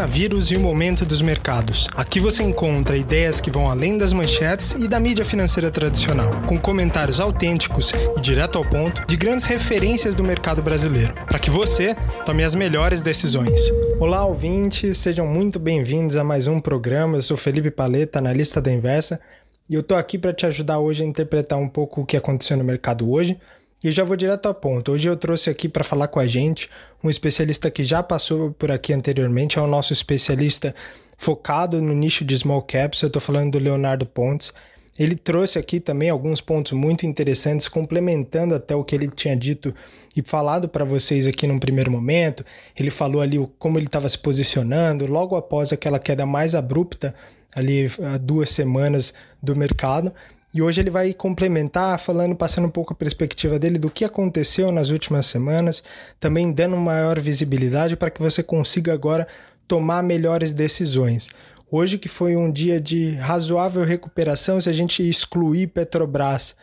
coronavírus 0.00 0.50
e 0.50 0.56
o 0.56 0.60
momento 0.60 1.04
dos 1.04 1.20
mercados. 1.20 1.86
Aqui 1.94 2.18
você 2.18 2.42
encontra 2.42 2.96
ideias 2.96 3.38
que 3.38 3.50
vão 3.50 3.68
além 3.68 3.98
das 3.98 4.14
manchetes 4.14 4.72
e 4.72 4.88
da 4.88 4.98
mídia 4.98 5.26
financeira 5.26 5.70
tradicional, 5.70 6.30
com 6.46 6.58
comentários 6.58 7.20
autênticos 7.20 7.92
e 8.16 8.20
direto 8.20 8.56
ao 8.56 8.64
ponto 8.64 9.06
de 9.06 9.14
grandes 9.14 9.44
referências 9.44 10.14
do 10.14 10.24
mercado 10.24 10.62
brasileiro, 10.62 11.12
para 11.26 11.38
que 11.38 11.50
você 11.50 11.94
tome 12.24 12.42
as 12.42 12.54
melhores 12.54 13.02
decisões. 13.02 13.60
Olá, 13.98 14.24
ouvintes, 14.24 14.96
sejam 14.96 15.26
muito 15.26 15.58
bem-vindos 15.58 16.16
a 16.16 16.24
mais 16.24 16.46
um 16.46 16.62
programa. 16.62 17.18
Eu 17.18 17.22
sou 17.22 17.36
Felipe 17.36 17.70
Paleta, 17.70 18.20
analista 18.20 18.58
da 18.58 18.72
Inversa, 18.72 19.20
e 19.68 19.74
eu 19.74 19.82
tô 19.82 19.94
aqui 19.94 20.16
para 20.16 20.32
te 20.32 20.46
ajudar 20.46 20.78
hoje 20.78 21.02
a 21.02 21.06
interpretar 21.06 21.58
um 21.58 21.68
pouco 21.68 22.00
o 22.00 22.06
que 22.06 22.16
aconteceu 22.16 22.56
no 22.56 22.64
mercado 22.64 23.10
hoje 23.10 23.38
e 23.82 23.90
já 23.90 24.04
vou 24.04 24.16
direto 24.16 24.46
ao 24.46 24.54
ponto. 24.54 24.92
Hoje 24.92 25.08
eu 25.08 25.16
trouxe 25.16 25.48
aqui 25.48 25.68
para 25.68 25.82
falar 25.82 26.08
com 26.08 26.20
a 26.20 26.26
gente 26.26 26.68
um 27.02 27.08
especialista 27.08 27.70
que 27.70 27.82
já 27.82 28.02
passou 28.02 28.52
por 28.52 28.70
aqui 28.70 28.92
anteriormente, 28.92 29.58
é 29.58 29.62
o 29.62 29.66
nosso 29.66 29.92
especialista 29.92 30.74
focado 31.16 31.80
no 31.80 31.94
nicho 31.94 32.24
de 32.24 32.36
small 32.36 32.62
caps. 32.62 33.02
Eu 33.02 33.08
estou 33.08 33.20
falando 33.20 33.52
do 33.52 33.58
Leonardo 33.58 34.06
Pontes. 34.06 34.52
Ele 34.98 35.14
trouxe 35.14 35.58
aqui 35.58 35.80
também 35.80 36.10
alguns 36.10 36.42
pontos 36.42 36.72
muito 36.72 37.06
interessantes, 37.06 37.68
complementando 37.68 38.54
até 38.54 38.74
o 38.74 38.84
que 38.84 38.94
ele 38.94 39.08
tinha 39.08 39.34
dito 39.34 39.74
e 40.14 40.20
falado 40.22 40.68
para 40.68 40.84
vocês 40.84 41.26
aqui 41.26 41.46
num 41.46 41.58
primeiro 41.58 41.90
momento. 41.90 42.44
Ele 42.78 42.90
falou 42.90 43.22
ali 43.22 43.38
como 43.58 43.78
ele 43.78 43.86
estava 43.86 44.08
se 44.08 44.18
posicionando 44.18 45.06
logo 45.06 45.36
após 45.36 45.72
aquela 45.72 45.98
queda 45.98 46.26
mais 46.26 46.54
abrupta, 46.54 47.14
ali 47.54 47.90
há 48.12 48.18
duas 48.18 48.50
semanas 48.50 49.14
do 49.42 49.56
mercado. 49.56 50.12
E 50.52 50.60
hoje 50.60 50.80
ele 50.80 50.90
vai 50.90 51.12
complementar, 51.14 51.98
falando, 52.00 52.34
passando 52.34 52.66
um 52.66 52.70
pouco 52.70 52.92
a 52.92 52.96
perspectiva 52.96 53.58
dele 53.58 53.78
do 53.78 53.90
que 53.90 54.04
aconteceu 54.04 54.72
nas 54.72 54.90
últimas 54.90 55.26
semanas, 55.26 55.82
também 56.18 56.50
dando 56.50 56.76
maior 56.76 57.20
visibilidade 57.20 57.96
para 57.96 58.10
que 58.10 58.20
você 58.20 58.42
consiga 58.42 58.92
agora 58.92 59.28
tomar 59.68 60.02
melhores 60.02 60.52
decisões. 60.52 61.28
Hoje 61.70 61.98
que 61.98 62.08
foi 62.08 62.34
um 62.34 62.50
dia 62.50 62.80
de 62.80 63.12
razoável 63.12 63.84
recuperação, 63.84 64.60
se 64.60 64.68
a 64.68 64.72
gente 64.72 65.08
excluir 65.08 65.68
Petrobras 65.68 66.56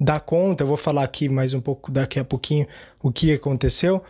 da 0.00 0.18
conta, 0.18 0.64
eu 0.64 0.68
vou 0.68 0.78
falar 0.78 1.04
aqui 1.04 1.28
mais 1.28 1.52
um 1.52 1.60
pouco 1.60 1.92
daqui 1.92 2.18
a 2.18 2.24
pouquinho 2.24 2.66
o 3.02 3.12
que 3.12 3.30
aconteceu, 3.30 4.02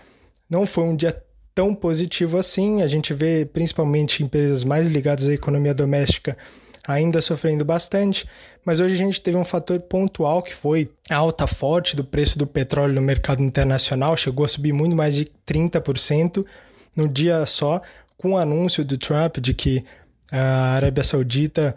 não 0.49 0.65
foi 0.65 0.85
um 0.85 0.95
dia 0.95 1.21
tão 1.55 1.75
positivo 1.75 2.37
assim. 2.37 2.83
A 2.83 2.87
gente 2.87 3.15
vê 3.15 3.45
principalmente 3.45 4.23
empresas 4.23 4.65
mais 4.65 4.89
ligadas 4.89 5.27
à 5.27 5.33
economia 5.33 5.75
doméstica 5.75 6.37
ainda 6.87 7.21
sofrendo 7.21 7.65
bastante, 7.65 8.29
mas 8.65 8.81
hoje 8.81 8.95
a 8.95 8.99
gente 8.99 9.21
teve 9.21 9.37
um 9.37 9.45
fator 9.45 9.79
pontual 9.81 10.43
que 10.43 10.55
foi 10.55 10.91
a 11.09 11.17
alta 11.17 11.47
forte 11.47 11.97
do 11.97 12.05
preço 12.05 12.39
do 12.39 12.47
petróleo 12.47 12.95
no 12.95 13.03
mercado 13.03 13.43
internacional, 13.43 14.17
chegou 14.17 14.45
a 14.45 14.49
subir 14.49 14.73
muito 14.73 14.95
mais 14.95 15.15
de 15.15 15.27
30% 15.47 16.45
no 16.97 17.09
dia 17.09 17.45
só, 17.47 17.81
com 18.17 18.33
o 18.33 18.39
anúncio 18.39 18.85
do 18.85 18.97
Trump 18.97 19.39
de 19.39 19.53
que 19.53 19.85
a 20.31 20.75
Arábia 20.75 21.05
Saudita 21.05 21.77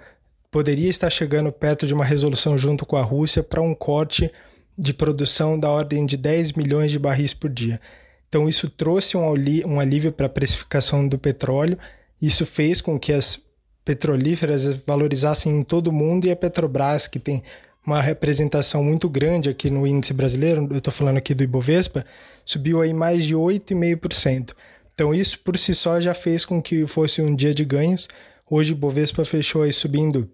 poderia 0.50 0.90
estar 0.90 1.10
chegando 1.10 1.52
perto 1.52 1.86
de 1.86 1.94
uma 1.94 2.06
resolução 2.06 2.58
junto 2.58 2.86
com 2.86 2.96
a 2.96 3.02
Rússia 3.02 3.44
para 3.44 3.62
um 3.62 3.76
corte 3.76 4.32
de 4.78 4.94
produção 4.94 5.60
da 5.60 5.70
ordem 5.70 6.06
de 6.06 6.16
10 6.16 6.54
milhões 6.54 6.92
de 6.92 7.00
barris 7.00 7.34
por 7.34 7.50
dia. 7.50 7.82
Então, 8.30 8.48
isso 8.48 8.70
trouxe 8.70 9.18
um 9.18 9.80
alívio 9.80 10.12
para 10.12 10.28
a 10.28 10.30
precificação 10.30 11.08
do 11.08 11.18
petróleo. 11.18 11.78
Isso 12.22 12.46
fez 12.46 12.82
com 12.82 13.00
que 13.00 13.12
as 13.14 13.40
petrolíferas 13.88 14.68
valorizassem 14.86 15.60
em 15.60 15.64
todo 15.64 15.88
o 15.88 15.94
mundo 15.94 16.28
e 16.28 16.32
a 16.32 16.36
Petrobras, 16.36 17.08
que 17.08 17.20
tem 17.20 17.42
uma 17.86 18.02
representação 18.02 18.84
muito 18.84 19.08
grande 19.08 19.50
aqui 19.50 19.70
no 19.70 19.88
índice 19.88 20.12
brasileiro, 20.12 20.68
eu 20.70 20.80
estou 20.80 20.92
falando 20.92 21.16
aqui 21.16 21.34
do 21.34 21.42
Ibovespa, 21.42 22.06
subiu 22.44 22.82
aí 22.82 22.94
mais 22.94 23.24
de 23.24 23.34
8,5%. 23.34 24.52
Então 24.94 25.16
isso 25.16 25.40
por 25.40 25.58
si 25.58 25.74
só 25.74 26.02
já 26.02 26.14
fez 26.14 26.44
com 26.44 26.62
que 26.62 26.86
fosse 26.86 27.22
um 27.22 27.34
dia 27.34 27.54
de 27.54 27.64
ganhos. 27.64 28.10
Hoje 28.50 28.74
o 28.74 28.76
Ibovespa 28.76 29.24
fechou 29.24 29.64
aí 29.64 29.72
subindo 29.72 30.30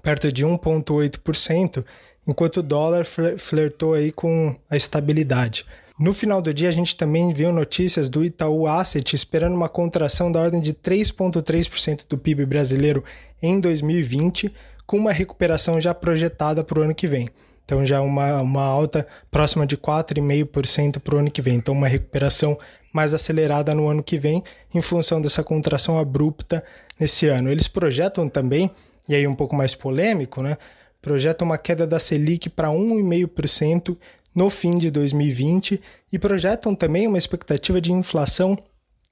perto 0.00 0.32
de 0.32 0.46
1,8%, 0.46 1.84
enquanto 2.28 2.58
o 2.58 2.62
dólar 2.62 3.04
flertou 3.04 3.94
aí 3.94 4.12
com 4.12 4.54
a 4.70 4.76
estabilidade. 4.76 5.66
No 5.96 6.12
final 6.12 6.42
do 6.42 6.52
dia, 6.52 6.68
a 6.68 6.72
gente 6.72 6.96
também 6.96 7.32
viu 7.32 7.52
notícias 7.52 8.08
do 8.08 8.24
Itaú 8.24 8.66
Asset 8.66 9.14
esperando 9.14 9.54
uma 9.54 9.68
contração 9.68 10.30
da 10.30 10.40
ordem 10.40 10.60
de 10.60 10.74
3,3% 10.74 12.06
do 12.08 12.18
PIB 12.18 12.44
brasileiro 12.44 13.04
em 13.40 13.60
2020, 13.60 14.52
com 14.84 14.96
uma 14.96 15.12
recuperação 15.12 15.80
já 15.80 15.94
projetada 15.94 16.64
para 16.64 16.80
o 16.80 16.82
ano 16.82 16.94
que 16.96 17.06
vem. 17.06 17.28
Então, 17.64 17.86
já 17.86 18.00
uma, 18.00 18.42
uma 18.42 18.64
alta 18.64 19.06
próxima 19.30 19.64
de 19.64 19.76
4,5% 19.76 20.98
para 20.98 21.14
o 21.14 21.18
ano 21.18 21.30
que 21.30 21.40
vem. 21.40 21.54
Então, 21.54 21.72
uma 21.72 21.86
recuperação 21.86 22.58
mais 22.92 23.14
acelerada 23.14 23.72
no 23.72 23.88
ano 23.88 24.02
que 24.02 24.18
vem, 24.18 24.42
em 24.74 24.80
função 24.80 25.20
dessa 25.20 25.44
contração 25.44 25.96
abrupta 25.96 26.64
nesse 26.98 27.28
ano. 27.28 27.48
Eles 27.48 27.68
projetam 27.68 28.28
também, 28.28 28.68
e 29.08 29.14
aí 29.14 29.26
um 29.28 29.34
pouco 29.34 29.54
mais 29.54 29.76
polêmico, 29.76 30.42
né? 30.42 30.58
Projetam 31.00 31.46
uma 31.46 31.58
queda 31.58 31.86
da 31.86 32.00
Selic 32.00 32.50
para 32.50 32.68
1,5% 32.68 33.96
no 34.34 34.50
fim 34.50 34.74
de 34.74 34.90
2020 34.90 35.80
e 36.12 36.18
projetam 36.18 36.74
também 36.74 37.06
uma 37.06 37.18
expectativa 37.18 37.80
de 37.80 37.92
inflação 37.92 38.58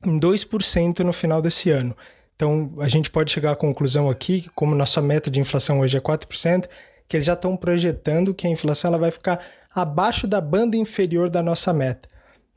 em 0.04 0.18
2% 0.18 1.00
no 1.00 1.12
final 1.12 1.40
desse 1.40 1.70
ano. 1.70 1.96
Então, 2.34 2.72
a 2.78 2.88
gente 2.88 3.10
pode 3.10 3.30
chegar 3.30 3.52
à 3.52 3.56
conclusão 3.56 4.10
aqui 4.10 4.42
que, 4.42 4.50
como 4.50 4.74
nossa 4.74 5.00
meta 5.00 5.30
de 5.30 5.38
inflação 5.38 5.80
hoje 5.80 5.96
é 5.96 6.00
4%, 6.00 6.66
que 7.06 7.16
eles 7.16 7.26
já 7.26 7.34
estão 7.34 7.56
projetando 7.56 8.34
que 8.34 8.46
a 8.46 8.50
inflação 8.50 8.88
ela 8.88 8.98
vai 8.98 9.10
ficar 9.10 9.40
abaixo 9.72 10.26
da 10.26 10.40
banda 10.40 10.76
inferior 10.76 11.30
da 11.30 11.42
nossa 11.42 11.72
meta. 11.72 12.08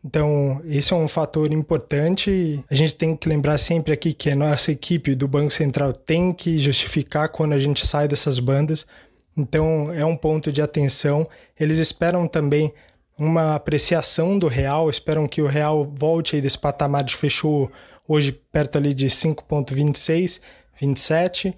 Então, 0.04 0.62
esse 0.66 0.94
é 0.94 0.96
um 0.96 1.08
fator 1.08 1.52
importante. 1.52 2.64
A 2.70 2.76
gente 2.76 2.96
tem 2.96 3.16
que 3.16 3.28
lembrar 3.28 3.58
sempre 3.58 3.92
aqui 3.92 4.14
que 4.14 4.30
a 4.30 4.36
nossa 4.36 4.72
equipe 4.72 5.16
do 5.16 5.28
Banco 5.28 5.52
Central 5.52 5.94
tem 5.94 6.32
que 6.32 6.60
justificar 6.60 7.30
quando 7.30 7.54
a 7.54 7.60
gente 7.60 7.86
sai 7.86 8.08
dessas 8.08 8.38
bandas, 8.38 8.86
então 9.36 9.92
é 9.94 10.06
um 10.06 10.16
ponto 10.16 10.52
de 10.52 10.62
atenção. 10.62 11.28
Eles 11.60 11.80
esperam 11.80 12.28
também 12.28 12.74
uma 13.18 13.56
apreciação 13.56 14.38
do 14.38 14.48
real, 14.48 14.90
esperam 14.90 15.28
que 15.28 15.42
o 15.42 15.48
real 15.48 15.86
volte 15.86 16.36
aí 16.36 16.42
desse 16.42 16.58
patamar 16.58 17.04
de 17.04 17.16
fechou 17.16 17.72
hoje 18.08 18.32
perto 18.32 18.78
ali 18.78 18.94
de 18.94 19.08
5.26, 19.08 20.42
27, 20.80 21.56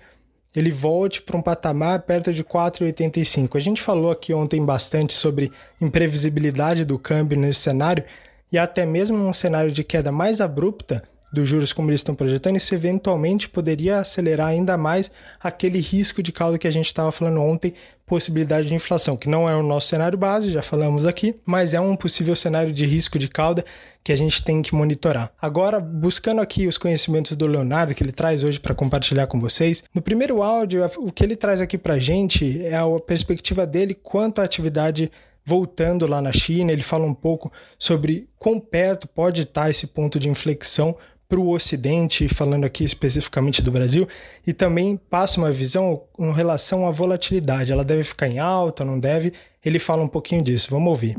ele 0.56 0.72
volte 0.72 1.22
para 1.22 1.38
um 1.38 1.42
patamar 1.42 2.02
perto 2.04 2.34
de 2.34 2.44
4,85. 2.44 3.56
A 3.56 3.60
gente 3.60 3.82
falou 3.82 4.12
aqui 4.12 4.34
ontem 4.34 4.64
bastante 4.64 5.14
sobre 5.14 5.52
imprevisibilidade 5.80 6.86
do 6.86 6.98
câmbio 6.98 7.38
nesse 7.38 7.60
cenário 7.60 8.04
e 8.52 8.58
até 8.58 8.86
mesmo 8.86 9.18
um 9.18 9.34
cenário 9.34 9.72
de 9.72 9.84
queda 9.84 10.12
mais 10.12 10.40
abrupta 10.40 11.04
dos 11.38 11.48
juros 11.48 11.72
como 11.72 11.90
eles 11.90 12.00
estão 12.00 12.16
projetando, 12.16 12.58
isso 12.58 12.74
eventualmente 12.74 13.48
poderia 13.48 14.00
acelerar 14.00 14.48
ainda 14.48 14.76
mais 14.76 15.12
aquele 15.40 15.80
risco 15.80 16.24
de 16.24 16.32
cauda 16.32 16.58
que 16.58 16.68
a 16.68 16.72
gente 16.72 16.88
estava 16.88 17.12
falando 17.12 17.40
ontem, 17.42 17.74
possibilidade 18.06 18.68
de 18.68 18.74
inflação, 18.74 19.16
que 19.16 19.30
não 19.30 19.48
é 19.48 19.56
o 19.56 19.62
nosso 19.62 19.88
cenário 19.88 20.18
base, 20.18 20.52
já 20.52 20.62
falamos 20.62 21.06
aqui, 21.06 21.36
mas 21.46 21.74
é 21.74 21.80
um 21.80 21.96
possível 21.96 22.36
cenário 22.36 22.72
de 22.72 22.86
risco 22.86 23.20
de 23.20 23.28
cauda 23.28 23.64
que 24.04 24.12
a 24.12 24.16
gente 24.16 24.44
tem 24.44 24.62
que 24.62 24.74
monitorar. 24.74 25.32
Agora, 25.40 25.80
buscando 25.80 26.42
aqui 26.42 26.68
os 26.68 26.78
conhecimentos 26.78 27.36
do 27.36 27.46
Leonardo 27.46 27.94
que 27.94 28.02
ele 28.02 28.14
traz 28.14 28.44
hoje 28.44 28.60
para 28.60 28.74
compartilhar 28.74 29.28
com 29.28 29.40
vocês, 29.40 29.84
no 29.94 30.02
primeiro 30.02 30.42
áudio, 30.42 30.90
o 30.98 31.12
que 31.12 31.24
ele 31.24 31.36
traz 31.36 31.62
aqui 31.62 31.78
para 31.78 31.96
a 31.96 32.00
gente 32.00 32.66
é 32.66 32.76
a 32.76 33.00
perspectiva 33.00 33.68
dele 33.68 33.94
quanto 33.94 34.40
à 34.40 34.44
atividade 34.44 35.12
voltando 35.48 36.06
lá 36.06 36.22
na 36.22 36.34
China, 36.34 36.74
ele 36.74 36.84
fala 36.84 37.06
um 37.06 37.14
pouco 37.14 37.50
sobre 37.80 38.28
quão 38.38 38.60
perto 38.60 39.08
pode 39.08 39.44
estar 39.44 39.70
esse 39.70 39.88
ponto 39.88 40.20
de 40.20 40.28
inflexão 40.28 40.94
para 41.30 41.40
o 41.40 41.52
Ocidente, 41.52 42.28
falando 42.30 42.64
aqui 42.64 42.86
especificamente 42.86 43.62
do 43.62 43.70
Brasil, 43.70 44.08
e 44.46 44.54
também 44.54 44.98
passa 45.10 45.40
uma 45.40 45.52
visão 45.52 46.04
em 46.18 46.32
relação 46.32 46.88
à 46.88 46.92
volatilidade. 46.92 47.72
Ela 47.72 47.84
deve 47.84 48.04
ficar 48.06 48.28
em 48.28 48.40
alta, 48.40 48.86
não 48.86 48.98
deve? 48.98 49.34
Ele 49.64 49.78
fala 49.78 50.02
um 50.04 50.08
pouquinho 50.08 50.42
disso. 50.42 50.70
Vamos 50.72 50.88
ouvir. 50.88 51.18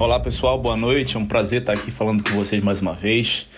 Olá 0.00 0.18
pessoal, 0.18 0.58
boa 0.58 0.76
noite. 0.76 1.16
É 1.16 1.20
um 1.20 1.26
prazer 1.26 1.60
estar 1.60 1.74
aqui 1.74 1.90
falando 1.90 2.22
com 2.22 2.30
vocês 2.36 2.62
mais 2.62 2.80
uma 2.80 2.94
vez. 2.94 3.48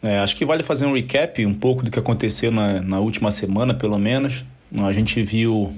É, 0.00 0.18
acho 0.18 0.36
que 0.36 0.44
vale 0.44 0.62
fazer 0.62 0.86
um 0.86 0.94
recap 0.94 1.44
um 1.44 1.54
pouco 1.54 1.82
do 1.82 1.90
que 1.90 1.98
aconteceu 1.98 2.52
na, 2.52 2.80
na 2.80 3.00
última 3.00 3.32
semana, 3.32 3.74
pelo 3.74 3.98
menos. 3.98 4.44
A 4.78 4.92
gente 4.92 5.20
viu, 5.22 5.72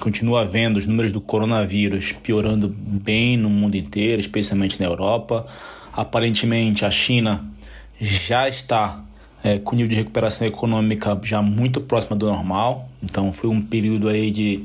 continua 0.00 0.44
vendo 0.44 0.78
os 0.78 0.86
números 0.86 1.12
do 1.12 1.20
coronavírus 1.20 2.12
piorando 2.12 2.68
bem 2.68 3.36
no 3.36 3.50
mundo 3.50 3.76
inteiro, 3.76 4.20
especialmente 4.20 4.80
na 4.80 4.86
Europa. 4.86 5.46
Aparentemente, 5.92 6.84
a 6.84 6.90
China 6.90 7.44
já 8.00 8.48
está 8.48 9.04
é, 9.42 9.58
com 9.58 9.76
nível 9.76 9.90
de 9.90 9.96
recuperação 9.96 10.46
econômica 10.46 11.18
já 11.22 11.42
muito 11.42 11.80
próxima 11.80 12.16
do 12.16 12.26
normal. 12.26 12.88
Então 13.02 13.32
foi 13.32 13.50
um 13.50 13.60
período 13.60 14.08
aí 14.08 14.30
de 14.30 14.64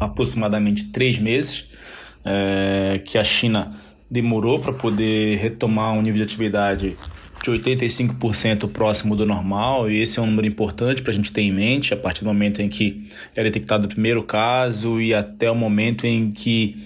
aproximadamente 0.00 0.86
três 0.86 1.18
meses 1.18 1.70
é, 2.24 3.00
que 3.04 3.18
a 3.18 3.24
China 3.24 3.72
demorou 4.10 4.58
para 4.58 4.72
poder 4.72 5.36
retomar 5.38 5.92
um 5.92 5.98
nível 5.98 6.16
de 6.16 6.22
atividade 6.22 6.96
de 7.42 7.50
85% 7.50 8.70
próximo 8.70 9.14
do 9.14 9.24
normal, 9.24 9.88
e 9.88 10.00
esse 10.00 10.18
é 10.18 10.22
um 10.22 10.26
número 10.26 10.46
importante 10.46 11.02
para 11.02 11.12
a 11.12 11.14
gente 11.14 11.32
ter 11.32 11.42
em 11.42 11.52
mente, 11.52 11.94
a 11.94 11.96
partir 11.96 12.24
do 12.24 12.26
momento 12.26 12.60
em 12.60 12.68
que 12.68 13.08
é 13.36 13.44
detectado 13.44 13.84
o 13.86 13.88
primeiro 13.88 14.24
caso 14.24 15.00
e 15.00 15.14
até 15.14 15.48
o 15.48 15.54
momento 15.54 16.04
em 16.04 16.32
que, 16.32 16.76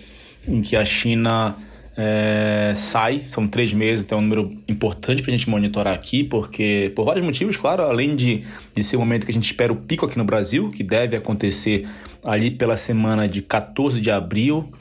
em 0.47 0.61
que 0.61 0.77
a 0.77 0.85
China 0.85 1.57
é, 1.97 2.73
sai, 2.75 3.23
são 3.25 3.47
três 3.47 3.73
meses, 3.73 4.05
então 4.05 4.19
é 4.19 4.21
um 4.21 4.25
número 4.25 4.57
importante 4.67 5.23
para 5.23 5.33
a 5.33 5.37
gente 5.37 5.49
monitorar 5.49 5.95
aqui, 5.95 6.25
porque 6.25 6.93
por 6.97 7.05
vários 7.05 7.25
motivos, 7.25 7.57
claro, 7.57 7.83
além 7.83 8.17
de, 8.17 8.45
de 8.75 8.83
ser 8.83 8.97
o 8.97 9.01
momento 9.01 9.27
que 9.27 9.31
a 9.31 9.35
gente 9.35 9.45
espera 9.45 9.73
o 9.73 9.77
pico 9.77 10.07
aqui 10.07 10.17
no 10.17 10.25
Brasil, 10.25 10.71
que 10.71 10.83
deve 10.83 11.17
acontecer 11.17 11.87
ali 12.25 12.51
pela 12.51 12.77
semana 12.77 13.29
de 13.29 13.43
14 13.43 14.01
de 14.01 14.11
abril, 14.11 14.73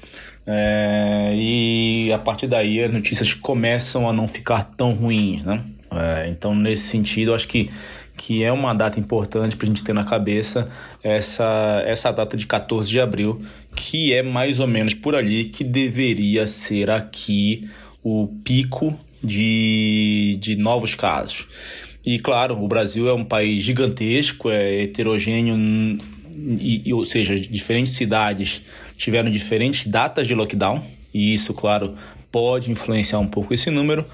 é, 0.45 1.33
e 1.35 2.11
a 2.13 2.17
partir 2.17 2.47
daí 2.47 2.83
as 2.83 2.91
notícias 2.91 3.33
começam 3.33 4.09
a 4.09 4.13
não 4.13 4.27
ficar 4.27 4.63
tão 4.63 4.93
ruins, 4.93 5.43
né? 5.43 5.63
É, 5.91 6.29
então, 6.29 6.55
nesse 6.55 6.83
sentido, 6.83 7.33
acho 7.33 7.47
que, 7.47 7.69
que 8.15 8.43
é 8.43 8.51
uma 8.51 8.73
data 8.73 8.99
importante 8.99 9.57
para 9.57 9.65
a 9.65 9.67
gente 9.67 9.83
ter 9.83 9.93
na 9.93 10.05
cabeça 10.05 10.71
essa, 11.03 11.83
essa 11.85 12.11
data 12.11 12.37
de 12.37 12.47
14 12.47 12.89
de 12.89 12.99
abril, 12.99 13.41
que 13.75 14.13
é 14.13 14.21
mais 14.21 14.59
ou 14.59 14.67
menos 14.67 14.93
por 14.93 15.15
ali 15.15 15.45
que 15.45 15.63
deveria 15.63 16.45
ser 16.47 16.89
aqui 16.89 17.69
o 18.03 18.27
pico 18.43 18.97
de, 19.21 20.37
de 20.39 20.55
novos 20.55 20.95
casos. 20.95 21.47
E 22.05 22.19
claro, 22.19 22.61
o 22.61 22.67
Brasil 22.67 23.07
é 23.07 23.13
um 23.13 23.23
país 23.23 23.63
gigantesco, 23.63 24.49
é 24.49 24.83
heterogêneo, 24.83 25.55
e, 26.59 26.81
e, 26.85 26.93
ou 26.93 27.05
seja, 27.05 27.39
diferentes 27.39 27.93
cidades 27.93 28.63
tiveram 28.97 29.29
diferentes 29.29 29.87
datas 29.87 30.27
de 30.27 30.33
lockdown, 30.33 30.83
e 31.13 31.33
isso, 31.33 31.53
claro, 31.53 31.95
pode 32.31 32.71
influenciar 32.71 33.19
um 33.19 33.27
pouco 33.27 33.53
esse 33.53 33.69
número, 33.69 34.05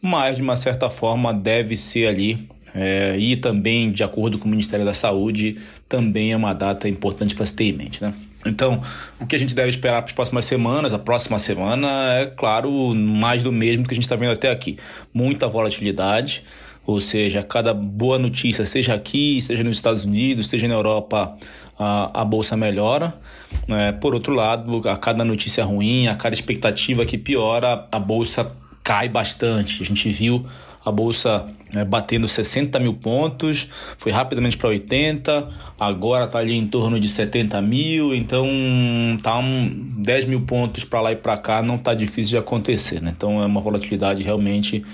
mas 0.00 0.36
de 0.36 0.42
uma 0.42 0.56
certa 0.56 0.90
forma 0.90 1.32
deve 1.32 1.76
ser 1.76 2.06
ali. 2.06 2.48
É, 2.74 3.16
e 3.18 3.36
também, 3.38 3.90
de 3.90 4.04
acordo 4.04 4.38
com 4.38 4.46
o 4.46 4.50
Ministério 4.50 4.84
da 4.84 4.92
Saúde, 4.92 5.56
também 5.88 6.32
é 6.32 6.36
uma 6.36 6.52
data 6.52 6.86
importante 6.86 7.34
para 7.34 7.46
se 7.46 7.56
ter 7.56 7.64
em 7.64 7.72
mente. 7.72 8.02
Né? 8.02 8.12
Então, 8.48 8.82
o 9.20 9.26
que 9.26 9.36
a 9.36 9.38
gente 9.38 9.54
deve 9.54 9.70
esperar 9.70 10.02
para 10.02 10.10
as 10.10 10.14
próximas 10.14 10.44
semanas, 10.44 10.92
a 10.92 10.98
próxima 10.98 11.38
semana, 11.38 11.88
é 12.20 12.26
claro, 12.26 12.94
mais 12.94 13.42
do 13.42 13.52
mesmo 13.52 13.84
que 13.86 13.92
a 13.92 13.96
gente 13.96 14.04
está 14.04 14.16
vendo 14.16 14.32
até 14.32 14.50
aqui. 14.50 14.78
Muita 15.12 15.46
volatilidade, 15.48 16.44
ou 16.86 17.00
seja, 17.00 17.42
cada 17.42 17.74
boa 17.74 18.18
notícia, 18.18 18.64
seja 18.64 18.94
aqui, 18.94 19.40
seja 19.42 19.64
nos 19.64 19.76
Estados 19.76 20.04
Unidos, 20.04 20.48
seja 20.48 20.68
na 20.68 20.74
Europa, 20.74 21.36
a, 21.78 22.22
a 22.22 22.24
bolsa 22.24 22.56
melhora. 22.56 23.14
É, 23.68 23.92
por 23.92 24.14
outro 24.14 24.32
lado, 24.32 24.88
a 24.88 24.96
cada 24.96 25.24
notícia 25.24 25.64
ruim, 25.64 26.06
a 26.08 26.14
cada 26.14 26.34
expectativa 26.34 27.04
que 27.04 27.18
piora, 27.18 27.86
a 27.90 27.98
bolsa 27.98 28.52
cai 28.82 29.08
bastante. 29.08 29.82
A 29.82 29.86
gente 29.86 30.10
viu 30.10 30.46
a 30.86 30.92
bolsa 30.92 31.44
né, 31.72 31.84
batendo 31.84 32.28
60 32.28 32.78
mil 32.78 32.94
pontos, 32.94 33.68
foi 33.98 34.12
rapidamente 34.12 34.56
para 34.56 34.68
80, 34.68 35.48
agora 35.80 36.26
está 36.26 36.38
ali 36.38 36.54
em 36.56 36.64
torno 36.68 37.00
de 37.00 37.08
70 37.08 37.60
mil, 37.60 38.14
então 38.14 38.46
tá 39.20 39.36
um 39.36 39.96
10 39.98 40.26
mil 40.26 40.42
pontos 40.42 40.84
para 40.84 41.00
lá 41.00 41.10
e 41.10 41.16
para 41.16 41.36
cá, 41.36 41.60
não 41.60 41.74
está 41.74 41.92
difícil 41.92 42.30
de 42.30 42.38
acontecer. 42.38 43.02
Né? 43.02 43.12
Então 43.16 43.42
é 43.42 43.46
uma 43.46 43.60
volatilidade 43.60 44.22
realmente 44.22 44.86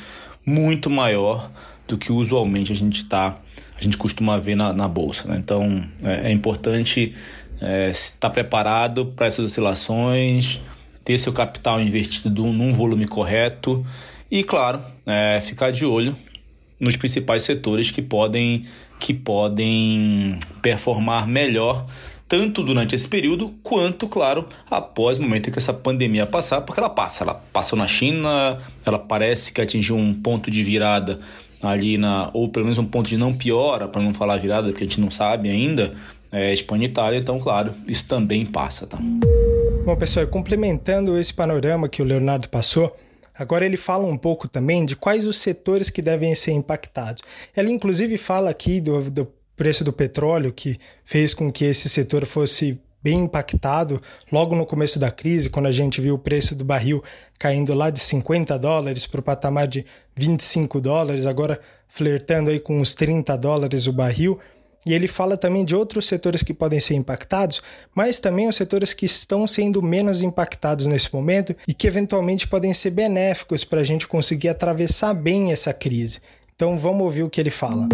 muito 0.46 0.88
maior 0.88 1.50
do 1.86 1.98
que 1.98 2.10
usualmente 2.10 2.72
a 2.72 2.74
gente 2.74 3.04
tá, 3.04 3.36
a 3.78 3.84
gente 3.84 3.98
costuma 3.98 4.38
ver 4.38 4.54
na, 4.54 4.72
na 4.72 4.88
bolsa. 4.88 5.28
Né? 5.28 5.36
Então 5.36 5.84
é, 6.02 6.30
é 6.30 6.32
importante 6.32 7.14
é, 7.60 7.90
estar 7.90 8.30
preparado 8.30 9.12
para 9.14 9.26
essas 9.26 9.44
oscilações, 9.44 10.58
ter 11.04 11.18
seu 11.18 11.34
capital 11.34 11.82
investido 11.82 12.46
num 12.46 12.72
volume 12.72 13.06
correto 13.06 13.84
e, 14.32 14.42
claro, 14.42 14.80
é, 15.04 15.42
ficar 15.42 15.70
de 15.70 15.84
olho 15.84 16.16
nos 16.80 16.96
principais 16.96 17.42
setores 17.42 17.90
que 17.90 18.00
podem, 18.00 18.64
que 18.98 19.12
podem 19.12 20.38
performar 20.62 21.28
melhor 21.28 21.84
tanto 22.26 22.62
durante 22.62 22.94
esse 22.94 23.06
período 23.06 23.52
quanto, 23.62 24.08
claro, 24.08 24.46
após 24.70 25.18
o 25.18 25.22
momento 25.22 25.50
em 25.50 25.52
que 25.52 25.58
essa 25.58 25.74
pandemia 25.74 26.24
passar, 26.24 26.62
porque 26.62 26.80
ela 26.80 26.88
passa, 26.88 27.24
ela 27.24 27.34
passou 27.52 27.78
na 27.78 27.86
China, 27.86 28.58
ela 28.86 28.98
parece 28.98 29.52
que 29.52 29.60
atingiu 29.60 29.96
um 29.96 30.14
ponto 30.14 30.50
de 30.50 30.64
virada 30.64 31.20
ali 31.62 31.98
na, 31.98 32.30
ou 32.32 32.48
pelo 32.48 32.64
menos 32.64 32.78
um 32.78 32.86
ponto 32.86 33.10
de 33.10 33.18
não 33.18 33.34
piora, 33.34 33.86
para 33.86 34.00
não 34.00 34.14
falar 34.14 34.38
virada, 34.38 34.68
porque 34.68 34.82
a 34.82 34.86
gente 34.86 34.98
não 34.98 35.10
sabe 35.10 35.50
ainda, 35.50 35.94
é, 36.32 36.54
Espanha 36.54 36.86
e 36.86 36.88
Itália, 36.88 37.18
então, 37.18 37.38
claro, 37.38 37.74
isso 37.86 38.08
também 38.08 38.46
passa, 38.46 38.86
tá? 38.86 38.98
Bom, 39.84 39.94
pessoal, 39.94 40.26
complementando 40.26 41.18
esse 41.18 41.34
panorama 41.34 41.86
que 41.86 42.00
o 42.00 42.04
Leonardo 42.06 42.48
passou, 42.48 42.96
agora 43.36 43.64
ele 43.64 43.76
fala 43.76 44.06
um 44.06 44.16
pouco 44.16 44.48
também 44.48 44.84
de 44.84 44.96
quais 44.96 45.26
os 45.26 45.38
setores 45.38 45.90
que 45.90 46.02
devem 46.02 46.34
ser 46.34 46.52
impactados. 46.52 47.22
Ele, 47.56 47.70
inclusive, 47.70 48.16
fala 48.18 48.50
aqui 48.50 48.80
do, 48.80 49.10
do 49.10 49.28
preço 49.56 49.84
do 49.84 49.92
petróleo, 49.92 50.52
que 50.52 50.78
fez 51.04 51.34
com 51.34 51.52
que 51.52 51.64
esse 51.64 51.88
setor 51.88 52.26
fosse 52.26 52.80
bem 53.02 53.20
impactado 53.20 54.00
logo 54.30 54.54
no 54.54 54.64
começo 54.64 54.98
da 54.98 55.10
crise, 55.10 55.50
quando 55.50 55.66
a 55.66 55.72
gente 55.72 56.00
viu 56.00 56.14
o 56.14 56.18
preço 56.18 56.54
do 56.54 56.64
barril 56.64 57.02
caindo 57.38 57.74
lá 57.74 57.90
de 57.90 57.98
50 57.98 58.56
dólares 58.58 59.06
para 59.06 59.20
o 59.20 59.22
patamar 59.22 59.66
de 59.66 59.84
25 60.14 60.80
dólares, 60.80 61.26
agora 61.26 61.60
flertando 61.88 62.50
aí 62.50 62.60
com 62.60 62.80
os 62.80 62.94
30 62.94 63.36
dólares 63.36 63.86
o 63.86 63.92
barril. 63.92 64.38
E 64.84 64.92
ele 64.92 65.06
fala 65.06 65.36
também 65.36 65.64
de 65.64 65.76
outros 65.76 66.06
setores 66.06 66.42
que 66.42 66.52
podem 66.52 66.80
ser 66.80 66.94
impactados, 66.94 67.62
mas 67.94 68.18
também 68.18 68.48
os 68.48 68.56
setores 68.56 68.92
que 68.92 69.06
estão 69.06 69.46
sendo 69.46 69.80
menos 69.80 70.22
impactados 70.22 70.86
nesse 70.86 71.12
momento 71.14 71.54
e 71.68 71.72
que 71.72 71.86
eventualmente 71.86 72.48
podem 72.48 72.72
ser 72.72 72.90
benéficos 72.90 73.64
para 73.64 73.80
a 73.80 73.84
gente 73.84 74.08
conseguir 74.08 74.48
atravessar 74.48 75.14
bem 75.14 75.52
essa 75.52 75.72
crise. 75.72 76.20
Então 76.54 76.76
vamos 76.76 77.02
ouvir 77.02 77.22
o 77.22 77.30
que 77.30 77.40
ele 77.40 77.50
fala. 77.50 77.88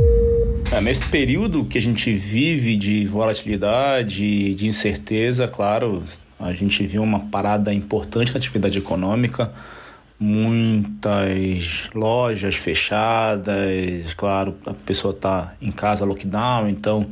É, 0.73 0.81
nesse 0.81 1.05
período 1.07 1.65
que 1.65 1.79
a 1.79 1.81
gente 1.81 2.15
vive 2.15 2.77
de 2.77 3.07
volatilidade, 3.07 4.55
de 4.55 4.67
incerteza, 4.67 5.47
claro, 5.47 6.03
a 6.39 6.53
gente 6.53 6.87
viu 6.87 7.03
uma 7.03 7.21
parada 7.21 7.73
importante 7.73 8.33
na 8.33 8.39
atividade 8.39 8.79
econômica 8.79 9.53
muitas 10.19 11.89
lojas 11.95 12.57
fechadas, 12.57 14.13
claro, 14.15 14.57
a 14.67 14.75
pessoa 14.75 15.15
está 15.15 15.55
em 15.61 15.71
casa 15.71 16.05
lockdown, 16.05 16.69
então 16.69 17.07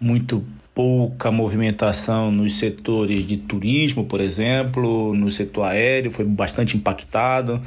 muito 0.00 0.44
pouca 0.74 1.30
movimentação 1.30 2.32
nos 2.32 2.58
setores 2.58 3.26
de 3.26 3.36
turismo, 3.36 4.04
por 4.04 4.20
exemplo, 4.20 5.14
no 5.14 5.30
setor 5.30 5.64
aéreo 5.64 6.10
foi 6.10 6.24
bastante 6.24 6.76
impactado. 6.76 7.62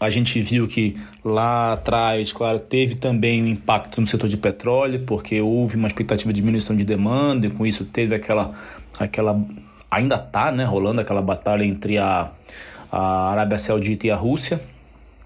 A 0.00 0.10
gente 0.10 0.42
viu 0.42 0.66
que 0.66 0.96
lá 1.24 1.74
atrás, 1.74 2.32
claro, 2.32 2.58
teve 2.58 2.96
também 2.96 3.40
um 3.40 3.46
impacto 3.46 4.00
no 4.00 4.06
setor 4.08 4.28
de 4.28 4.36
petróleo, 4.36 5.04
porque 5.06 5.40
houve 5.40 5.76
uma 5.76 5.86
expectativa 5.86 6.32
de 6.32 6.40
diminuição 6.40 6.74
de 6.74 6.82
demanda 6.82 7.46
e 7.46 7.50
com 7.50 7.64
isso 7.64 7.84
teve 7.84 8.12
aquela 8.12 8.52
aquela 8.98 9.40
ainda 9.88 10.16
está, 10.16 10.50
né, 10.50 10.64
rolando 10.64 11.00
aquela 11.00 11.22
batalha 11.22 11.64
entre 11.64 11.98
a 11.98 12.32
a 12.92 13.30
Arábia 13.30 13.56
Saudita 13.56 14.06
e 14.06 14.10
a 14.10 14.16
Rússia. 14.16 14.60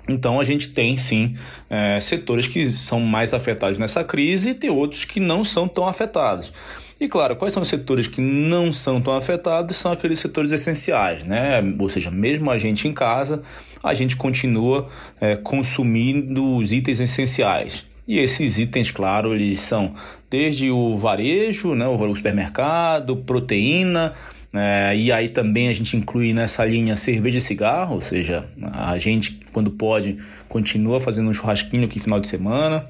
Então 0.09 0.39
a 0.39 0.45
gente 0.45 0.69
tem 0.69 0.97
sim 0.97 1.35
é, 1.69 1.99
setores 1.99 2.47
que 2.47 2.71
são 2.71 3.01
mais 3.01 3.35
afetados 3.35 3.77
nessa 3.77 4.05
crise 4.05 4.51
e 4.51 4.55
tem 4.55 4.71
outros 4.71 5.05
que 5.05 5.19
não 5.19 5.45
são 5.45 5.67
tão 5.67 5.89
afetados. 5.89 6.53
E 6.99 7.09
claro, 7.09 7.37
quais 7.37 7.53
são 7.53 7.63
os 7.63 7.69
setores 7.69 8.07
que 8.07 8.21
não 8.21 8.73
são 8.73 9.03
tão 9.03 9.15
afetados? 9.15 9.77
São 9.77 9.93
aqueles 9.93 10.21
setores 10.21 10.53
essenciais, 10.53 11.25
né? 11.25 11.61
Ou 11.79 11.89
seja, 11.89 12.11
mesmo 12.11 12.51
a 12.51 12.57
gente 12.57 12.89
em 12.89 12.93
casa, 12.93 13.43
a 13.83 13.93
gente 13.93 14.17
continua 14.17 14.89
é, 15.21 15.37
consumindo 15.37 16.57
os 16.57 16.73
itens 16.73 17.01
essenciais. 17.01 17.87
E 18.09 18.19
esses 18.19 18.59
itens, 18.59 18.91
claro, 18.91 19.35
eles 19.35 19.61
são 19.61 19.93
desde 20.31 20.71
o 20.71 20.97
varejo, 20.97 21.75
né, 21.75 21.87
o 21.87 22.15
supermercado, 22.15 23.17
proteína, 23.17 24.15
é, 24.57 24.97
e 24.97 25.13
aí 25.13 25.29
também 25.29 25.69
a 25.69 25.73
gente 25.73 25.97
inclui 25.97 26.33
nessa 26.33 26.65
linha 26.65 26.97
cerveja 26.97 27.39
e 27.39 27.41
cigarro, 27.41 27.95
ou 27.95 28.01
seja, 28.01 28.47
a 28.73 28.97
gente, 28.99 29.41
quando 29.53 29.71
pode, 29.71 30.19
continua 30.49 31.01
fazendo 31.01 31.29
um 31.29 31.35
churrasquinho 31.35 31.85
aqui 31.85 31.99
no 31.99 32.05
final 32.05 32.21
de 32.21 32.29
semana. 32.29 32.87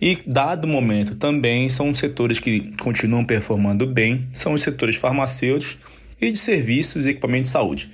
E, 0.00 0.18
dado 0.26 0.64
o 0.64 0.68
momento, 0.68 1.14
também 1.16 1.68
são 1.68 1.90
os 1.90 1.98
setores 1.98 2.38
que 2.38 2.72
continuam 2.78 3.24
performando 3.24 3.86
bem, 3.86 4.26
são 4.32 4.52
os 4.52 4.62
setores 4.62 4.96
farmacêuticos 4.96 5.78
e 6.20 6.30
de 6.30 6.38
serviços 6.38 7.06
e 7.06 7.10
equipamentos 7.10 7.48
de 7.48 7.52
saúde. 7.52 7.90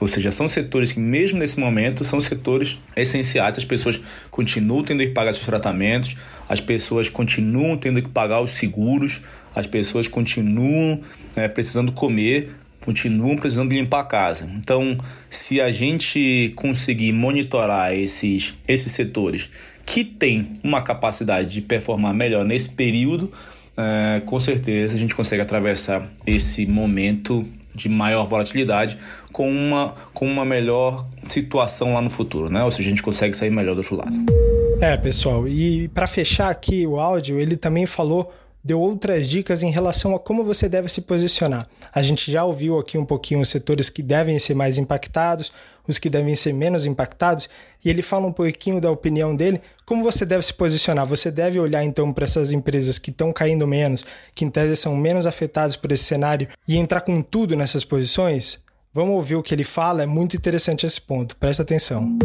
Ou 0.00 0.08
seja, 0.08 0.32
são 0.32 0.48
setores 0.48 0.92
que, 0.92 1.00
mesmo 1.00 1.38
nesse 1.38 1.58
momento, 1.58 2.04
são 2.04 2.20
setores 2.20 2.78
essenciais. 2.96 3.56
As 3.56 3.64
pessoas 3.64 4.00
continuam 4.30 4.82
tendo 4.82 5.00
que 5.00 5.10
pagar 5.10 5.32
seus 5.32 5.46
tratamentos, 5.46 6.16
as 6.48 6.60
pessoas 6.60 7.08
continuam 7.08 7.76
tendo 7.76 8.02
que 8.02 8.08
pagar 8.08 8.40
os 8.40 8.50
seguros, 8.52 9.22
as 9.54 9.66
pessoas 9.66 10.08
continuam 10.08 11.00
é, 11.36 11.46
precisando 11.46 11.92
comer, 11.92 12.50
continuam 12.84 13.36
precisando 13.36 13.72
limpar 13.72 14.00
a 14.00 14.04
casa. 14.04 14.48
Então, 14.56 14.98
se 15.30 15.60
a 15.60 15.70
gente 15.70 16.52
conseguir 16.54 17.12
monitorar 17.12 17.94
esses, 17.94 18.54
esses 18.68 18.92
setores 18.92 19.50
que 19.86 20.04
têm 20.04 20.52
uma 20.62 20.82
capacidade 20.82 21.52
de 21.52 21.60
performar 21.62 22.14
melhor 22.14 22.44
nesse 22.44 22.70
período, 22.70 23.32
é, 23.76 24.22
com 24.24 24.38
certeza 24.38 24.94
a 24.94 24.98
gente 24.98 25.14
consegue 25.14 25.42
atravessar 25.42 26.08
esse 26.26 26.66
momento 26.66 27.46
de 27.74 27.88
maior 27.88 28.24
volatilidade 28.24 28.96
com 29.32 29.50
uma, 29.50 29.94
com 30.12 30.26
uma 30.26 30.44
melhor 30.44 31.06
situação 31.26 31.94
lá 31.94 32.00
no 32.00 32.08
futuro, 32.08 32.48
né? 32.48 32.62
Ou 32.62 32.70
seja, 32.70 32.88
a 32.88 32.90
gente 32.90 33.02
consegue 33.02 33.36
sair 33.36 33.50
melhor 33.50 33.74
do 33.74 33.78
outro 33.78 33.96
lado. 33.96 34.14
É, 34.80 34.96
pessoal, 34.96 35.48
e 35.48 35.88
para 35.88 36.06
fechar 36.06 36.50
aqui 36.50 36.86
o 36.86 37.00
áudio, 37.00 37.40
ele 37.40 37.56
também 37.56 37.86
falou 37.86 38.32
deu 38.64 38.80
outras 38.80 39.28
dicas 39.28 39.62
em 39.62 39.70
relação 39.70 40.16
a 40.16 40.18
como 40.18 40.42
você 40.42 40.68
deve 40.68 40.88
se 40.88 41.02
posicionar. 41.02 41.68
A 41.92 42.00
gente 42.00 42.32
já 42.32 42.44
ouviu 42.44 42.78
aqui 42.78 42.96
um 42.96 43.04
pouquinho 43.04 43.40
os 43.40 43.50
setores 43.50 43.90
que 43.90 44.02
devem 44.02 44.38
ser 44.38 44.54
mais 44.54 44.78
impactados, 44.78 45.52
os 45.86 45.98
que 45.98 46.08
devem 46.08 46.34
ser 46.34 46.54
menos 46.54 46.86
impactados, 46.86 47.46
e 47.84 47.90
ele 47.90 48.00
fala 48.00 48.26
um 48.26 48.32
pouquinho 48.32 48.80
da 48.80 48.90
opinião 48.90 49.36
dele, 49.36 49.60
como 49.84 50.02
você 50.02 50.24
deve 50.24 50.42
se 50.42 50.54
posicionar. 50.54 51.06
Você 51.06 51.30
deve 51.30 51.60
olhar 51.60 51.84
então 51.84 52.10
para 52.10 52.24
essas 52.24 52.52
empresas 52.52 52.98
que 52.98 53.10
estão 53.10 53.30
caindo 53.32 53.66
menos, 53.66 54.02
que 54.34 54.46
em 54.46 54.50
tese 54.50 54.76
são 54.76 54.96
menos 54.96 55.26
afetadas 55.26 55.76
por 55.76 55.92
esse 55.92 56.04
cenário, 56.04 56.48
e 56.66 56.78
entrar 56.78 57.02
com 57.02 57.20
tudo 57.20 57.54
nessas 57.54 57.84
posições? 57.84 58.58
Vamos 58.94 59.14
ouvir 59.14 59.36
o 59.36 59.42
que 59.42 59.54
ele 59.54 59.64
fala, 59.64 60.04
é 60.04 60.06
muito 60.06 60.36
interessante 60.36 60.86
esse 60.86 61.00
ponto, 61.00 61.36
presta 61.36 61.62
atenção. 61.62 62.16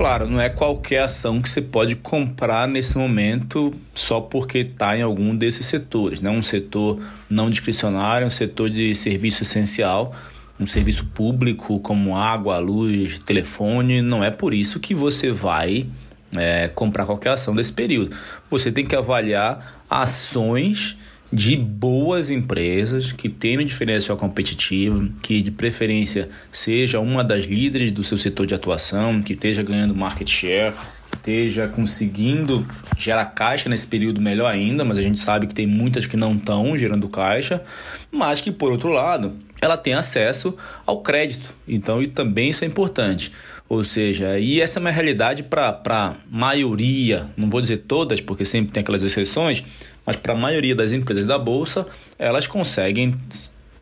Claro, 0.00 0.26
não 0.26 0.40
é 0.40 0.48
qualquer 0.48 1.02
ação 1.02 1.42
que 1.42 1.48
você 1.50 1.60
pode 1.60 1.94
comprar 1.94 2.66
nesse 2.66 2.96
momento 2.96 3.70
só 3.94 4.18
porque 4.18 4.60
está 4.60 4.96
em 4.96 5.02
algum 5.02 5.36
desses 5.36 5.66
setores. 5.66 6.22
Né? 6.22 6.30
Um 6.30 6.42
setor 6.42 6.98
não 7.28 7.50
discricionário, 7.50 8.26
um 8.26 8.30
setor 8.30 8.70
de 8.70 8.94
serviço 8.94 9.42
essencial, 9.42 10.14
um 10.58 10.66
serviço 10.66 11.04
público 11.04 11.78
como 11.80 12.16
água, 12.16 12.58
luz, 12.58 13.18
telefone. 13.18 14.00
Não 14.00 14.24
é 14.24 14.30
por 14.30 14.54
isso 14.54 14.80
que 14.80 14.94
você 14.94 15.30
vai 15.30 15.86
é, 16.34 16.68
comprar 16.68 17.04
qualquer 17.04 17.32
ação 17.32 17.54
desse 17.54 17.74
período. 17.74 18.16
Você 18.48 18.72
tem 18.72 18.86
que 18.86 18.96
avaliar 18.96 19.84
ações 19.90 20.96
de 21.32 21.56
boas 21.56 22.30
empresas 22.30 23.12
que 23.12 23.28
tenham 23.28 23.62
diferencial 23.62 24.16
competitivo, 24.16 25.12
que 25.22 25.40
de 25.40 25.50
preferência 25.50 26.28
seja 26.50 26.98
uma 26.98 27.22
das 27.22 27.44
líderes 27.44 27.92
do 27.92 28.02
seu 28.02 28.18
setor 28.18 28.46
de 28.46 28.54
atuação, 28.54 29.22
que 29.22 29.34
esteja 29.34 29.62
ganhando 29.62 29.94
market 29.94 30.28
share, 30.28 30.74
que 31.10 31.16
esteja 31.16 31.68
conseguindo 31.68 32.66
gerar 32.98 33.26
caixa 33.26 33.68
nesse 33.68 33.86
período 33.86 34.20
melhor 34.20 34.50
ainda, 34.50 34.84
mas 34.84 34.98
a 34.98 35.02
gente 35.02 35.18
sabe 35.18 35.46
que 35.46 35.54
tem 35.54 35.66
muitas 35.66 36.04
que 36.04 36.16
não 36.16 36.34
estão 36.34 36.76
gerando 36.76 37.08
caixa, 37.08 37.62
mas 38.10 38.40
que 38.40 38.50
por 38.50 38.72
outro 38.72 38.90
lado 38.90 39.36
ela 39.60 39.76
tem 39.76 39.94
acesso 39.94 40.56
ao 40.84 41.00
crédito, 41.00 41.54
então 41.68 42.02
e 42.02 42.08
também 42.08 42.50
isso 42.50 42.64
é 42.64 42.66
importante. 42.66 43.30
Ou 43.68 43.84
seja, 43.84 44.36
e 44.36 44.60
essa 44.60 44.80
é 44.80 44.80
uma 44.80 44.90
realidade 44.90 45.44
para 45.44 45.80
a 45.88 46.16
maioria, 46.28 47.28
não 47.36 47.48
vou 47.48 47.60
dizer 47.60 47.84
todas, 47.86 48.20
porque 48.20 48.44
sempre 48.44 48.72
tem 48.72 48.80
aquelas 48.80 49.00
exceções, 49.00 49.64
mas 50.10 50.16
para 50.16 50.32
a 50.32 50.36
maioria 50.36 50.74
das 50.74 50.92
empresas 50.92 51.24
da 51.24 51.38
Bolsa, 51.38 51.86
elas 52.18 52.44
conseguem 52.44 53.14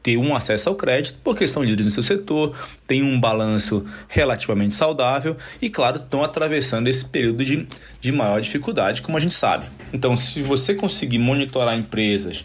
ter 0.03 0.19
um 0.19 0.37
acesso 0.37 0.69
ao 0.69 0.75
crédito 0.75 1.19
porque 1.25 1.47
são 1.47 1.63
líderes 1.63 1.87
no 1.87 1.91
seu 1.91 2.03
setor, 2.03 2.55
têm 2.87 3.03
um 3.03 3.19
balanço 3.19 3.87
relativamente 4.09 4.75
saudável 4.75 5.39
e, 5.61 5.71
claro, 5.71 5.97
estão 5.97 6.23
atravessando 6.23 6.87
esse 6.87 7.03
período 7.07 7.43
de, 7.43 7.67
de 7.99 8.13
maior 8.13 8.43
dificuldade, 8.43 9.01
como 9.01 9.17
a 9.17 9.21
gente 9.23 9.33
sabe. 9.33 9.65
Então, 9.91 10.19
se 10.19 10.43
você 10.43 10.75
conseguir 10.75 11.17
monitorar 11.17 11.75
empresas 11.79 12.45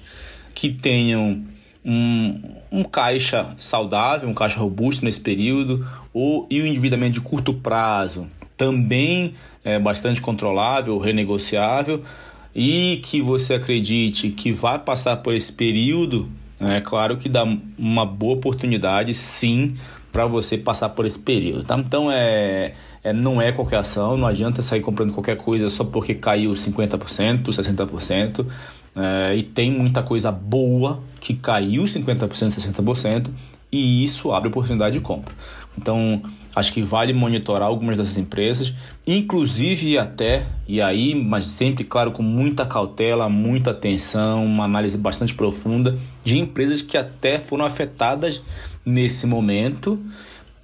que 0.55 0.71
tenham 0.71 1.43
um, 1.83 2.39
um 2.71 2.83
caixa 2.85 3.53
saudável, 3.57 4.29
um 4.29 4.33
caixa 4.33 4.59
robusto 4.59 5.03
nesse 5.03 5.19
período, 5.19 5.85
ou, 6.13 6.47
e 6.49 6.61
o 6.61 6.65
endividamento 6.65 7.15
de 7.15 7.21
curto 7.21 7.53
prazo 7.53 8.27
também 8.55 9.35
é 9.61 9.77
bastante 9.77 10.21
controlável, 10.21 10.97
renegociável, 10.99 12.01
e 12.55 12.97
que 13.03 13.21
você 13.21 13.55
acredite 13.55 14.29
que 14.29 14.51
vai 14.51 14.77
passar 14.79 15.17
por 15.17 15.33
esse 15.33 15.51
período, 15.51 16.29
é 16.59 16.79
claro 16.81 17.17
que 17.17 17.27
dá 17.27 17.43
uma 17.77 18.05
boa 18.05 18.35
oportunidade, 18.35 19.13
sim, 19.13 19.75
para 20.11 20.25
você 20.25 20.57
passar 20.57 20.89
por 20.89 21.05
esse 21.05 21.19
período. 21.19 21.63
Tá? 21.63 21.77
Então 21.77 22.11
é, 22.11 22.73
é, 23.03 23.11
não 23.11 23.41
é 23.41 23.51
qualquer 23.51 23.77
ação, 23.77 24.15
não 24.15 24.27
adianta 24.27 24.61
sair 24.61 24.81
comprando 24.81 25.11
qualquer 25.11 25.37
coisa 25.37 25.67
só 25.69 25.83
porque 25.83 26.13
caiu 26.13 26.53
50%, 26.53 27.43
60%. 27.45 28.45
É, 28.95 29.35
e 29.35 29.41
tem 29.41 29.71
muita 29.71 30.03
coisa 30.03 30.31
boa 30.31 31.01
que 31.19 31.33
caiu 31.33 31.83
50%, 31.83 32.29
60%, 32.29 33.29
e 33.71 34.03
isso 34.03 34.31
abre 34.31 34.49
oportunidade 34.49 34.99
de 34.99 35.01
compra. 35.01 35.33
Então, 35.75 36.21
acho 36.55 36.73
que 36.73 36.81
vale 36.81 37.13
monitorar 37.13 37.67
algumas 37.67 37.97
dessas 37.97 38.17
empresas, 38.17 38.73
inclusive 39.05 39.97
até, 39.97 40.45
e 40.67 40.81
aí, 40.81 41.15
mas 41.15 41.47
sempre, 41.47 41.83
claro, 41.83 42.11
com 42.11 42.23
muita 42.23 42.65
cautela, 42.65 43.27
muita 43.27 43.71
atenção, 43.71 44.45
uma 44.45 44.65
análise 44.65 44.97
bastante 44.97 45.33
profunda 45.33 45.97
de 46.23 46.37
empresas 46.37 46.81
que 46.81 46.97
até 46.97 47.39
foram 47.39 47.65
afetadas 47.65 48.41
nesse 48.85 49.25
momento 49.25 49.99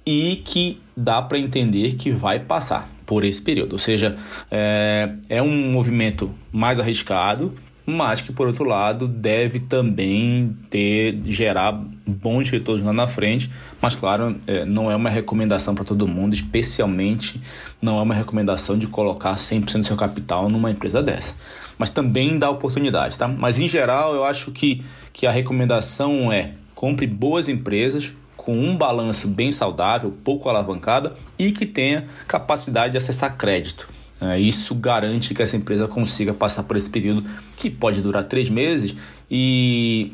e 0.06 0.36
que 0.44 0.80
dá 0.96 1.20
para 1.20 1.38
entender 1.38 1.94
que 1.94 2.10
vai 2.10 2.40
passar 2.40 2.88
por 3.04 3.24
esse 3.24 3.42
período. 3.42 3.72
Ou 3.72 3.78
seja, 3.78 4.16
é, 4.50 5.12
é 5.28 5.42
um 5.42 5.70
movimento 5.72 6.32
mais 6.52 6.78
arriscado, 6.78 7.54
mas 7.90 8.20
que 8.20 8.32
por 8.32 8.46
outro 8.46 8.64
lado 8.64 9.06
deve 9.06 9.60
também 9.60 10.56
ter 10.70 11.18
gerar 11.26 11.72
bons 12.06 12.48
retornos 12.48 12.84
lá 12.84 12.92
na 12.92 13.06
frente, 13.06 13.50
mas 13.80 13.94
claro, 13.94 14.36
é, 14.46 14.64
não 14.64 14.90
é 14.90 14.96
uma 14.96 15.10
recomendação 15.10 15.74
para 15.74 15.84
todo 15.84 16.06
mundo, 16.06 16.34
especialmente 16.34 17.40
não 17.80 17.98
é 17.98 18.02
uma 18.02 18.14
recomendação 18.14 18.78
de 18.78 18.86
colocar 18.86 19.34
100% 19.34 19.78
do 19.80 19.84
seu 19.84 19.96
capital 19.96 20.48
numa 20.48 20.70
empresa 20.70 21.02
dessa. 21.02 21.34
Mas 21.78 21.90
também 21.90 22.38
dá 22.38 22.50
oportunidade, 22.50 23.18
tá? 23.18 23.26
Mas 23.26 23.58
em 23.58 23.66
geral, 23.66 24.14
eu 24.14 24.24
acho 24.24 24.50
que, 24.52 24.82
que 25.12 25.26
a 25.26 25.30
recomendação 25.30 26.32
é 26.32 26.52
compre 26.74 27.06
boas 27.06 27.48
empresas 27.48 28.12
com 28.36 28.56
um 28.56 28.74
balanço 28.74 29.28
bem 29.28 29.52
saudável, 29.52 30.16
pouco 30.24 30.48
alavancada 30.48 31.14
e 31.38 31.52
que 31.52 31.66
tenha 31.66 32.08
capacidade 32.26 32.92
de 32.92 32.96
acessar 32.96 33.36
crédito. 33.36 33.99
É, 34.20 34.38
isso 34.38 34.74
garante 34.74 35.34
que 35.34 35.42
essa 35.42 35.56
empresa 35.56 35.88
consiga 35.88 36.34
passar 36.34 36.64
por 36.64 36.76
esse 36.76 36.90
período 36.90 37.24
que 37.56 37.70
pode 37.70 38.02
durar 38.02 38.24
três 38.24 38.50
meses 38.50 38.94
e 39.30 40.12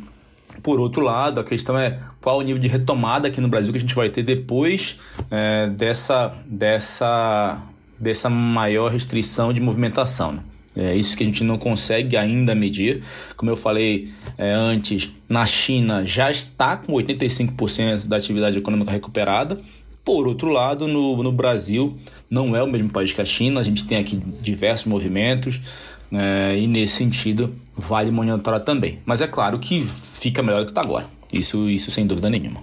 por 0.63 0.81
outro 0.81 1.03
lado, 1.03 1.41
a 1.41 1.45
questão 1.45 1.79
é 1.79 1.99
qual 2.21 2.39
o 2.39 2.43
nível 2.43 2.61
de 2.61 2.69
retomada 2.69 3.29
aqui 3.29 3.41
no 3.41 3.49
Brasil 3.49 3.73
que 3.73 3.79
a 3.79 3.81
gente 3.81 3.95
vai 3.95 4.11
ter 4.11 4.23
depois 4.23 4.99
é, 5.31 5.67
dessa, 5.69 6.35
dessa, 6.47 7.63
dessa 7.99 8.31
maior 8.31 8.91
restrição 8.91 9.53
de 9.53 9.61
movimentação. 9.61 10.33
Né? 10.33 10.43
É 10.77 10.95
isso 10.95 11.17
que 11.17 11.23
a 11.23 11.27
gente 11.27 11.43
não 11.43 11.59
consegue 11.59 12.17
ainda 12.17 12.55
medir. 12.55 13.03
Como 13.37 13.51
eu 13.51 13.57
falei 13.57 14.13
é, 14.37 14.53
antes, 14.53 15.11
na 15.29 15.47
China 15.47 16.05
já 16.05 16.31
está 16.31 16.77
com 16.77 16.93
85% 16.93 18.07
da 18.07 18.17
atividade 18.17 18.59
econômica 18.59 18.91
recuperada 18.91 19.61
por 20.07 20.29
outro 20.29 20.49
lado, 20.51 20.87
no, 20.87 21.21
no 21.21 21.33
Brasil 21.33 21.97
não 22.31 22.55
é 22.55 22.63
o 22.63 22.67
mesmo 22.67 22.89
país 22.89 23.13
que 23.13 23.21
a 23.21 23.25
China, 23.25 23.59
a 23.59 23.63
gente 23.65 23.85
tem 23.85 23.99
aqui 23.99 24.17
diversos 24.41 24.87
movimentos 24.87 25.61
né, 26.09 26.57
e 26.57 26.69
nesse 26.69 26.95
sentido 26.95 27.53
vale 27.77 28.13
monitorar 28.13 28.61
também. 28.61 29.01
Mas 29.05 29.21
é 29.21 29.27
claro 29.27 29.59
que 29.59 29.85
fica 29.85 30.45
melhor 30.45 30.61
do 30.61 30.67
que 30.67 30.71
está 30.71 30.81
agora, 30.81 31.07
isso, 31.33 31.69
isso 31.69 31.91
sem 31.91 32.07
dúvida 32.07 32.31
nenhuma. 32.31 32.61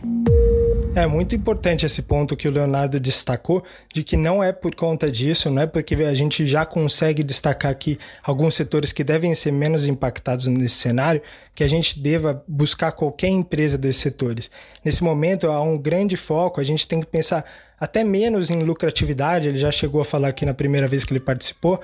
É 0.95 1.07
muito 1.07 1.35
importante 1.35 1.87
esse 1.87 2.03
ponto 2.03 2.37
que 2.37 2.47
o 2.47 2.51
Leonardo 2.51 2.99
destacou, 2.99 3.63
de 3.91 4.03
que 4.03 4.15
não 4.15 4.43
é 4.43 4.51
por 4.51 4.75
conta 4.75 5.09
disso, 5.11 5.49
não 5.49 5.63
é 5.63 5.65
porque 5.65 5.95
a 5.95 6.13
gente 6.13 6.45
já 6.45 6.65
consegue 6.65 7.23
destacar 7.23 7.71
aqui 7.71 7.97
alguns 8.21 8.53
setores 8.53 8.91
que 8.91 9.03
devem 9.03 9.33
ser 9.33 9.51
menos 9.51 9.87
impactados 9.87 10.45
nesse 10.45 10.75
cenário, 10.75 11.19
que 11.55 11.63
a 11.63 11.67
gente 11.67 11.99
deva 11.99 12.43
buscar 12.47 12.91
qualquer 12.91 13.29
empresa 13.29 13.75
desses 13.75 14.03
setores. 14.03 14.51
Nesse 14.85 15.03
momento 15.03 15.47
há 15.47 15.59
um 15.63 15.79
grande 15.79 16.15
foco, 16.15 16.61
a 16.61 16.63
gente 16.63 16.87
tem 16.87 16.99
que 16.99 17.07
pensar 17.07 17.43
até 17.79 18.03
menos 18.03 18.51
em 18.51 18.59
lucratividade, 18.59 19.47
ele 19.47 19.57
já 19.57 19.71
chegou 19.71 19.99
a 19.99 20.05
falar 20.05 20.27
aqui 20.27 20.45
na 20.45 20.53
primeira 20.53 20.87
vez 20.87 21.03
que 21.03 21.11
ele 21.11 21.19
participou, 21.19 21.81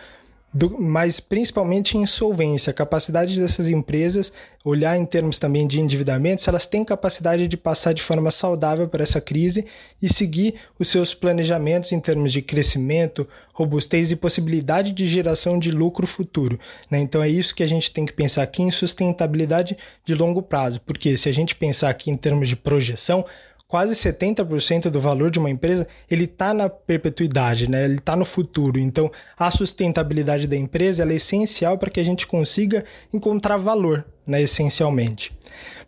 do, 0.53 0.79
mas 0.81 1.19
principalmente 1.19 1.97
em 1.97 2.05
solvência, 2.05 2.71
a 2.71 2.73
capacidade 2.73 3.39
dessas 3.39 3.69
empresas 3.69 4.33
olhar 4.65 4.97
em 4.97 5.05
termos 5.05 5.39
também 5.39 5.65
de 5.65 5.79
endividamento, 5.79 6.41
se 6.41 6.49
elas 6.49 6.67
têm 6.67 6.83
capacidade 6.83 7.47
de 7.47 7.55
passar 7.55 7.93
de 7.93 8.01
forma 8.01 8.29
saudável 8.31 8.87
para 8.87 9.03
essa 9.03 9.21
crise 9.21 9.65
e 10.01 10.11
seguir 10.11 10.55
os 10.77 10.87
seus 10.89 11.13
planejamentos 11.13 11.91
em 11.91 11.99
termos 11.99 12.31
de 12.33 12.41
crescimento, 12.41 13.27
robustez 13.53 14.11
e 14.11 14.15
possibilidade 14.15 14.91
de 14.91 15.05
geração 15.05 15.57
de 15.57 15.71
lucro 15.71 16.07
futuro. 16.07 16.59
Né? 16.89 16.99
Então 16.99 17.23
é 17.23 17.29
isso 17.29 17.55
que 17.55 17.63
a 17.63 17.67
gente 17.67 17.91
tem 17.91 18.05
que 18.05 18.13
pensar 18.13 18.43
aqui 18.43 18.61
em 18.61 18.71
sustentabilidade 18.71 19.77
de 20.03 20.13
longo 20.13 20.41
prazo, 20.41 20.81
porque 20.81 21.15
se 21.15 21.29
a 21.29 21.33
gente 21.33 21.55
pensar 21.55 21.89
aqui 21.89 22.09
em 22.09 22.15
termos 22.15 22.49
de 22.49 22.55
projeção, 22.55 23.25
quase 23.69 23.93
70% 23.93 24.89
do 24.89 24.99
valor 24.99 25.29
de 25.29 25.37
uma 25.37 25.49
empresa 25.49 25.87
ele 26.09 26.23
está 26.23 26.55
na 26.55 26.67
perpetuidade, 26.67 27.69
né? 27.69 27.85
ele 27.85 27.99
está 27.99 28.15
no 28.15 28.25
futuro. 28.25 28.79
Então, 28.79 29.11
a 29.37 29.51
sustentabilidade 29.51 30.47
da 30.47 30.57
empresa 30.57 31.03
é 31.03 31.13
essencial 31.13 31.77
para 31.77 31.91
que 31.91 31.99
a 31.99 32.03
gente 32.03 32.25
consiga 32.25 32.83
encontrar 33.13 33.57
valor, 33.57 34.03
né? 34.25 34.41
essencialmente. 34.41 35.31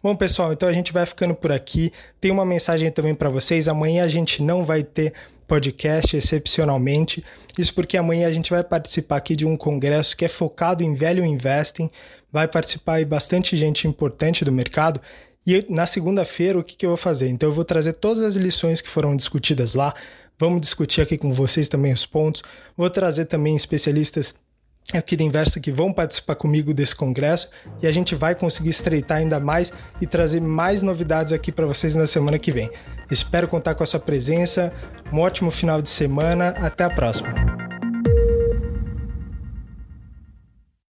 Bom, 0.01 0.15
pessoal, 0.15 0.53
então 0.53 0.69
a 0.69 0.71
gente 0.71 0.93
vai 0.93 1.07
ficando 1.07 1.33
por 1.33 1.51
aqui. 1.51 1.91
Tem 2.19 2.29
uma 2.29 2.45
mensagem 2.45 2.91
também 2.91 3.15
para 3.15 3.29
vocês. 3.31 3.67
Amanhã 3.67 4.03
a 4.03 4.07
gente 4.07 4.43
não 4.43 4.63
vai 4.63 4.83
ter 4.83 5.13
podcast 5.47 6.15
excepcionalmente. 6.15 7.25
Isso 7.57 7.73
porque 7.73 7.97
amanhã 7.97 8.27
a 8.27 8.31
gente 8.31 8.51
vai 8.51 8.63
participar 8.63 9.17
aqui 9.17 9.35
de 9.35 9.45
um 9.45 9.57
congresso 9.57 10.15
que 10.15 10.23
é 10.23 10.27
focado 10.27 10.83
em 10.83 10.93
velho 10.93 11.25
investing. 11.25 11.89
Vai 12.31 12.47
participar 12.47 12.95
aí 12.95 13.05
bastante 13.05 13.57
gente 13.57 13.88
importante 13.88 14.45
do 14.45 14.51
mercado 14.51 15.01
e 15.45 15.65
na 15.69 15.86
segunda-feira, 15.86 16.60
o 16.60 16.63
que, 16.63 16.75
que 16.75 16.86
eu 16.86 16.91
vou 16.91 16.98
fazer? 16.98 17.27
Então, 17.29 17.50
eu 17.50 17.53
vou 17.53 17.65
trazer 17.65 17.93
todas 17.93 18.24
as 18.24 18.36
lições 18.36 18.81
que 18.81 18.89
foram 18.89 19.15
discutidas 19.15 19.74
lá. 19.74 19.93
Vamos 20.38 20.62
discutir 20.62 21.01
aqui 21.01 21.17
com 21.17 21.33
vocês 21.33 21.67
também 21.67 21.93
os 21.93 22.05
pontos. 22.05 22.41
Vou 22.75 22.89
trazer 22.89 23.25
também 23.25 23.55
especialistas 23.55 24.36
aqui 24.93 25.15
da 25.15 25.24
Inversa 25.24 25.60
que 25.60 25.71
vão 25.71 25.93
participar 25.93 26.36
comigo 26.36 26.74
desse 26.74 26.95
congresso 26.95 27.50
e 27.81 27.88
a 27.88 27.91
gente 27.91 28.15
vai 28.15 28.36
conseguir 28.36 28.69
estreitar 28.69 29.19
ainda 29.19 29.39
mais 29.39 29.71
e 30.01 30.07
trazer 30.07 30.41
mais 30.41 30.81
novidades 30.81 31.31
aqui 31.33 31.51
para 31.51 31.65
vocês 31.65 31.95
na 31.95 32.07
semana 32.07 32.39
que 32.39 32.51
vem. 32.51 32.69
Espero 33.10 33.48
contar 33.48 33.75
com 33.75 33.83
a 33.83 33.86
sua 33.86 34.00
presença. 34.00 34.74
Um 35.12 35.19
ótimo 35.19 35.51
final 35.51 35.81
de 35.81 35.89
semana. 35.89 36.50
Até 36.57 36.83
a 36.83 36.89
próxima. 36.89 37.71